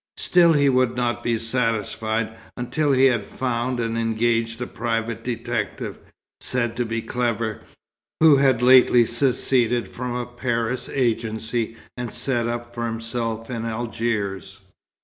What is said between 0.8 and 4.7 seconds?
not be satisfied, until he had found and engaged a